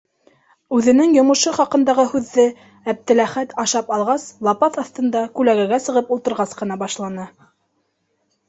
Үҙенең 0.77 1.11
йомошо 1.17 1.51
хаҡындағы 1.57 2.05
һүҙҙе 2.13 2.45
Әптеләхәт 2.93 3.53
ашап 3.65 3.93
алғас, 3.99 4.27
лапаҫ 4.49 4.81
аҫтында, 4.85 5.23
күләгәгә 5.39 5.81
сығып 5.89 6.11
ултырғас 6.17 6.57
ҡына 6.63 6.83
башланы. 6.87 7.29